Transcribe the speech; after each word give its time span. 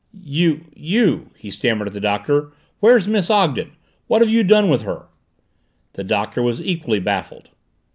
"You 0.23 0.65
you," 0.75 1.29
he 1.37 1.51
stammered 1.51 1.89
at 1.89 1.93
the 1.93 1.99
Doctor. 1.99 2.53
"Where's 2.79 3.07
Miss 3.07 3.29
Ogden? 3.29 3.73
What 4.07 4.21
have 4.23 4.31
you 4.31 4.43
done 4.43 4.67
with 4.67 4.81
her?" 4.81 5.05
The 5.93 6.03
Doctor 6.03 6.41
was 6.41 6.59
equally 6.59 6.97
baffled. 6.99 7.49